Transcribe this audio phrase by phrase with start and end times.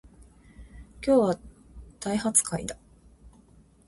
[1.05, 1.39] 今日は
[1.99, 2.75] 大発会だ